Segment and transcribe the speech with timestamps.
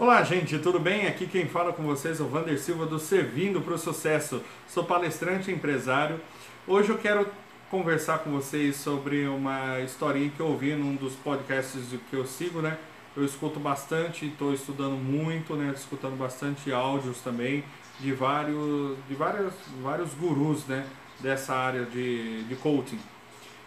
[0.00, 1.08] Olá, gente, tudo bem?
[1.08, 4.40] Aqui quem fala com vocês é o Vander Silva do Servindo para o Sucesso.
[4.68, 6.20] Sou palestrante e empresário.
[6.68, 7.26] Hoje eu quero
[7.68, 12.62] conversar com vocês sobre uma historinha que eu ouvi num dos podcasts que eu sigo,
[12.62, 12.78] né?
[13.16, 15.72] Eu escuto bastante, estou estudando muito, né?
[15.74, 17.64] Escutando bastante áudios também
[17.98, 20.86] de vários, de vários, vários gurus, né?
[21.18, 23.00] Dessa área de, de coaching.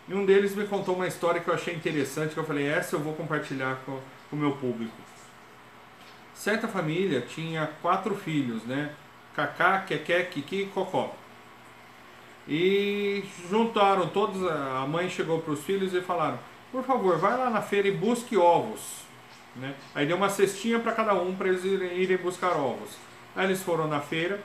[0.07, 2.95] E um deles me contou uma história que eu achei interessante, que eu falei, essa
[2.95, 4.00] eu vou compartilhar com
[4.32, 4.95] o meu público.
[6.41, 8.89] Certa família tinha quatro filhos, né?
[9.36, 11.13] Cacá, Keké, Kiki e Cocó.
[12.47, 16.39] E juntaram todos, a mãe chegou para os filhos e falaram,
[16.71, 19.04] por favor, vai lá na feira e busque ovos.
[19.55, 19.75] Né?
[19.93, 22.89] Aí deu uma cestinha para cada um para eles irem, irem, buscar ovos.
[23.35, 24.41] Aí eles foram na feira,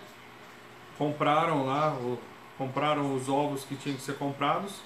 [0.99, 2.19] compraram lá, o,
[2.59, 4.83] compraram os ovos que tinham que ser comprados.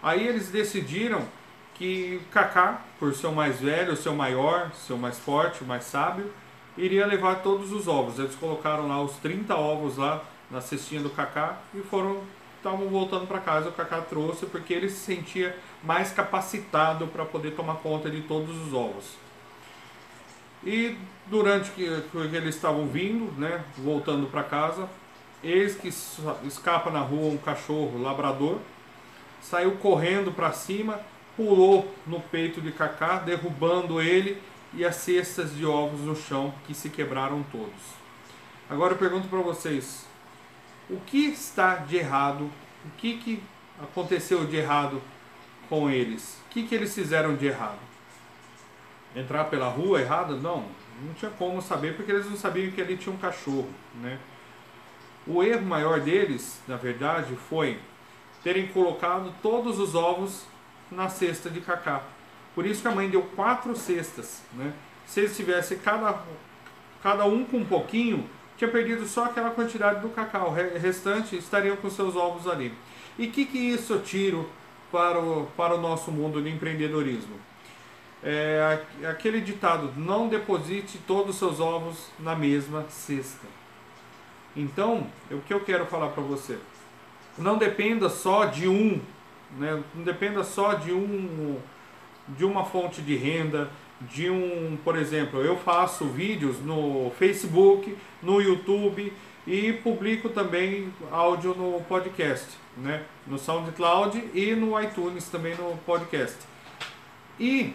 [0.00, 1.26] Aí eles decidiram
[1.74, 5.82] que Kaká, por ser o mais velho, o maior, ser o mais forte, o mais
[5.82, 6.32] sábio,
[6.76, 8.18] iria levar todos os ovos.
[8.18, 12.22] Eles colocaram lá os 30 ovos lá na cestinha do Kaká e foram
[12.64, 17.50] estavam voltando para casa, o Kaká trouxe porque ele se sentia mais capacitado para poder
[17.50, 19.04] tomar conta de todos os ovos.
[20.64, 24.88] E durante que, que eles estavam vindo, né, voltando para casa,
[25.42, 28.58] eis que escapa na rua um cachorro labrador,
[29.42, 30.98] saiu correndo para cima,
[31.36, 34.40] pulou no peito de Kaká, derrubando ele
[34.76, 38.04] e as cestas de ovos no chão que se quebraram todos.
[38.68, 40.06] Agora eu pergunto para vocês,
[40.88, 42.50] o que está de errado?
[42.84, 43.42] O que, que
[43.82, 45.00] aconteceu de errado
[45.68, 46.38] com eles?
[46.46, 47.78] O que, que eles fizeram de errado?
[49.14, 50.34] Entrar pela rua errada?
[50.34, 50.66] Não,
[51.02, 54.18] não tinha como saber porque eles não sabiam que ali tinha um cachorro, né?
[55.26, 57.78] O erro maior deles, na verdade, foi
[58.42, 60.44] terem colocado todos os ovos
[60.90, 62.02] na cesta de cacá.
[62.54, 64.42] Por isso que a mãe deu quatro cestas.
[64.52, 64.72] Né?
[65.06, 66.22] Se eles tivessem cada,
[67.02, 70.50] cada um com um pouquinho, tinha perdido só aquela quantidade do cacau.
[70.50, 72.72] O restante estariam com seus ovos ali.
[73.18, 74.48] E o que, que isso eu tiro
[74.90, 77.36] para o, para o nosso mundo de empreendedorismo?
[78.22, 83.46] É aquele ditado, não deposite todos os seus ovos na mesma cesta.
[84.56, 86.58] Então, o que eu quero falar para você?
[87.36, 89.00] Não dependa só de um,
[89.58, 89.82] né?
[89.94, 91.58] não dependa só de um
[92.28, 93.70] de uma fonte de renda,
[94.00, 99.12] de um, por exemplo, eu faço vídeos no Facebook, no YouTube
[99.46, 102.46] e publico também áudio no podcast,
[102.76, 103.02] né?
[103.26, 106.38] No SoundCloud e no iTunes também no podcast.
[107.38, 107.74] E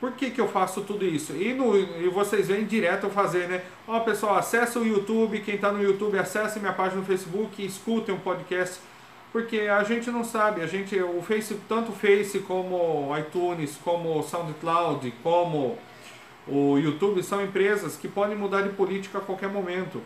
[0.00, 1.34] por que, que eu faço tudo isso?
[1.34, 3.62] E, no, e vocês vêm direto eu fazer, né?
[3.86, 8.14] Ó, pessoal, acessa o YouTube, quem está no YouTube, acesse minha página no Facebook, escutem
[8.14, 8.80] o podcast
[9.32, 14.18] porque a gente não sabe, a gente, o Face, tanto o Face como iTunes, como
[14.18, 15.78] o SoundCloud, como
[16.48, 20.02] o YouTube são empresas que podem mudar de política a qualquer momento.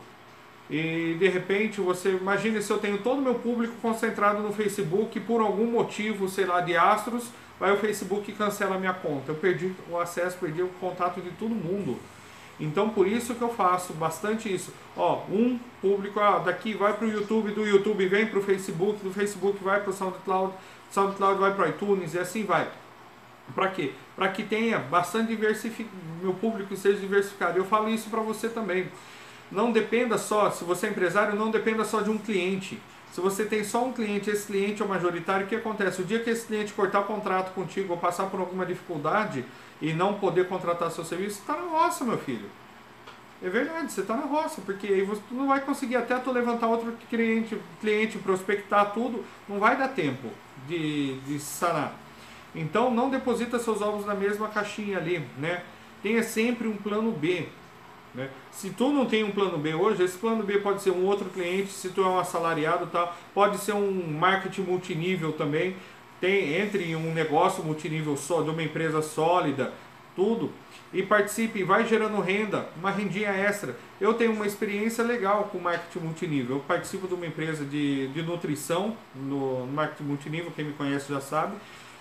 [0.69, 5.19] E de repente você imagine se eu tenho todo o meu público concentrado no Facebook
[5.21, 9.33] por algum motivo, sei lá, de astros, vai o Facebook cancela a minha conta.
[9.33, 11.99] Eu perdi o acesso, perdi o contato de todo mundo.
[12.59, 14.72] Então por isso que eu faço bastante isso.
[14.97, 19.03] Ó, um público ah, daqui vai para o YouTube, do YouTube vem para o Facebook,
[19.03, 20.54] do Facebook vai para o SoundCloud,
[20.91, 22.69] SoundCloud vai para iTunes e assim vai.
[23.54, 23.92] Para quê?
[24.16, 25.91] Para que tenha bastante diversificado,
[26.22, 27.59] meu público seja diversificado.
[27.59, 28.88] Eu falo isso para você também.
[29.50, 32.81] Não dependa só, se você é empresário, não dependa só de um cliente.
[33.15, 36.03] Se você tem só um cliente, esse cliente é o majoritário, o que acontece?
[36.03, 39.45] O dia que esse cliente cortar o contrato contigo ou passar por alguma dificuldade,
[39.81, 42.51] e não poder contratar seu serviço, está na roça, meu filho.
[43.41, 46.67] É verdade, você está na roça, porque aí você não vai conseguir até tu levantar
[46.67, 50.29] outro cliente, cliente, prospectar tudo, não vai dar tempo
[50.67, 51.95] de, de sanar.
[52.53, 55.63] Então não deposita seus ovos na mesma caixinha ali, né?
[56.03, 57.47] Tenha sempre um plano B.
[58.15, 58.29] Né?
[58.51, 61.29] Se tu não tem um plano B hoje, esse plano B pode ser um outro
[61.31, 63.13] cliente, se tu é um assalariado, tá?
[63.35, 65.75] pode ser um marketing multinível também
[66.25, 69.73] tem, entre em um negócio multinível só, de uma empresa sólida,
[70.17, 70.51] tudo,
[70.91, 73.77] e participe vai gerando renda, uma rendinha extra.
[74.01, 76.57] Eu tenho uma experiência legal com marketing multinível.
[76.57, 81.21] Eu participo de uma empresa de, de nutrição no marketing multinível, quem me conhece já
[81.21, 81.57] sabe.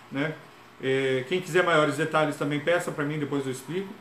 [0.10, 0.36] Né?
[0.82, 3.94] É, quem quiser maiores detalhes também peça para mim, depois eu explico.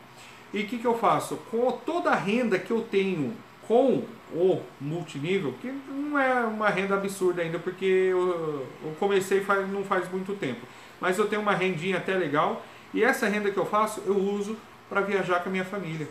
[0.52, 1.36] E o que, que eu faço?
[1.50, 3.34] Com toda a renda que eu tenho
[3.66, 4.04] com
[4.34, 9.84] o multinível, que não é uma renda absurda ainda, porque eu, eu comecei faz, não
[9.84, 10.60] faz muito tempo.
[11.00, 14.56] Mas eu tenho uma rendinha até legal, e essa renda que eu faço, eu uso
[14.88, 16.08] para viajar com a minha família.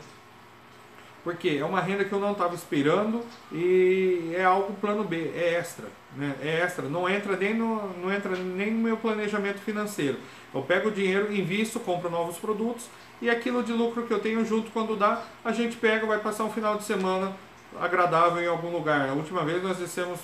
[1.23, 3.21] Porque é uma renda que eu não estava esperando
[3.51, 5.85] e é algo plano B, é extra,
[6.15, 6.35] né?
[6.41, 10.17] É extra, não entra nem no, não entra nem no meu planejamento financeiro.
[10.53, 12.87] Eu pego o dinheiro, invisto, compro novos produtos
[13.21, 16.43] e aquilo de lucro que eu tenho junto quando dá, a gente pega, vai passar
[16.43, 17.31] um final de semana
[17.79, 19.09] agradável em algum lugar.
[19.09, 20.19] A última vez nós descemos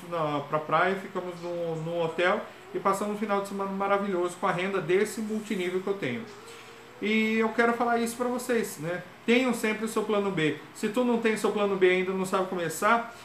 [0.50, 2.42] para a praia, ficamos num, num hotel
[2.74, 6.26] e passamos um final de semana maravilhoso com a renda desse multinível que eu tenho.
[7.02, 9.04] E eu quero falar isso para vocês, né?
[9.26, 10.58] Tenham sempre o seu plano B.
[10.74, 13.16] Se tu não tem seu plano B ainda, não sabe começar,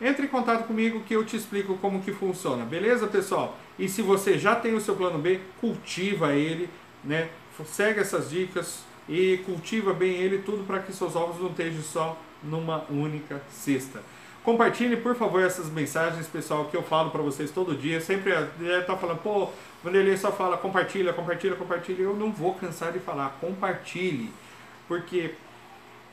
[0.00, 3.58] entre em contato comigo que eu te explico como que funciona, beleza, pessoal?
[3.78, 6.70] E se você já tem o seu plano B, cultiva ele,
[7.04, 7.28] né?
[7.66, 12.20] Segue essas dicas e cultiva bem ele tudo para que seus ovos não estejam só
[12.42, 14.00] numa única cesta.
[14.44, 18.00] Compartilhe, por favor, essas mensagens, pessoal, que eu falo para vocês todo dia.
[18.00, 18.32] Sempre
[18.80, 19.50] está falando, pô,
[19.82, 22.02] Vanderlei só fala compartilha, compartilha, compartilha.
[22.02, 24.32] Eu não vou cansar de falar, compartilhe.
[24.86, 25.34] Porque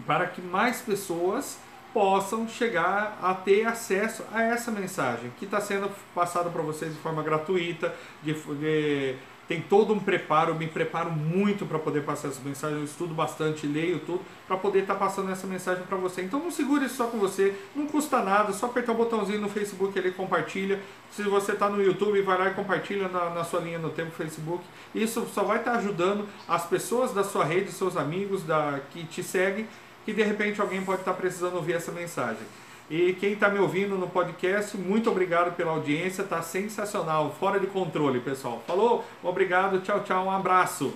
[0.05, 1.59] para que mais pessoas
[1.93, 6.99] possam chegar a ter acesso a essa mensagem que está sendo passada para vocês de
[6.99, 9.15] forma gratuita, de, de
[9.47, 13.13] tem todo um preparo, eu me preparo muito para poder passar essa mensagem, eu estudo
[13.13, 16.23] bastante, leio tudo, para poder estar tá passando essa mensagem para você.
[16.23, 19.49] Então não segure isso só com você, não custa nada, só apertar o botãozinho no
[19.49, 20.81] Facebook ali, compartilha.
[21.11, 24.11] Se você está no YouTube, vai lá e compartilha na, na, sua linha no tempo
[24.11, 24.63] Facebook.
[24.93, 29.03] Isso só vai estar tá ajudando as pessoas da sua rede, seus amigos da, que
[29.05, 29.67] te seguem,
[30.03, 32.43] que de repente alguém pode estar tá precisando ouvir essa mensagem.
[32.89, 37.65] E quem está me ouvindo no podcast, muito obrigado pela audiência, tá sensacional, fora de
[37.65, 38.61] controle, pessoal.
[38.67, 40.93] Falou, obrigado, tchau, tchau, um abraço.